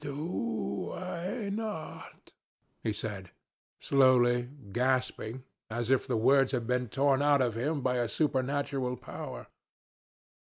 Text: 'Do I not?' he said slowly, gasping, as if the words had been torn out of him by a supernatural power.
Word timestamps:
'Do 0.03 0.91
I 0.93 1.51
not?' 1.53 2.33
he 2.81 2.91
said 2.91 3.29
slowly, 3.79 4.49
gasping, 4.71 5.43
as 5.69 5.91
if 5.91 6.07
the 6.07 6.17
words 6.17 6.53
had 6.53 6.65
been 6.65 6.87
torn 6.89 7.21
out 7.21 7.39
of 7.39 7.53
him 7.53 7.81
by 7.81 7.97
a 7.97 8.09
supernatural 8.09 8.97
power. 8.97 9.45